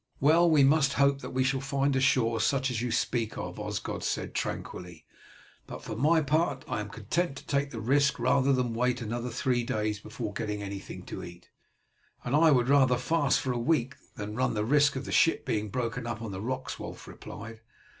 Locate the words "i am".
6.67-6.89